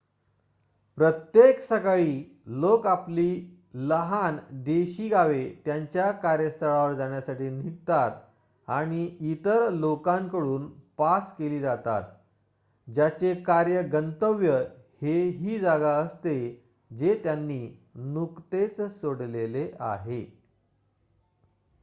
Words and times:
प्रत्येक 0.97 1.61
सकाळी 1.63 2.23
लोक 2.45 2.87
आपली 2.87 3.57
लहान 3.73 4.37
देशी 4.51 5.07
गावे 5.09 5.43
त्यांच्या 5.65 6.11
कार्यस्थळावर 6.11 6.93
जाण्यासाठी 6.93 7.49
निघतात 7.49 8.11
आणि 8.67 9.05
इतर 9.31 9.69
लोकांकडून 9.69 10.67
पास 10.97 11.31
केली 11.37 11.59
जातात 11.59 12.03
ज्याचे 12.87 13.33
कार्य 13.35 13.81
गंतव्य 13.81 14.57
हे 15.01 15.21
ही 15.29 15.59
जागा 15.59 15.95
असते 15.97 16.37
जे 16.91 17.21
त्यांनी 17.23 17.77
नुकतेच 17.95 18.81
सोडले 18.81 19.71
आहे 19.79 20.41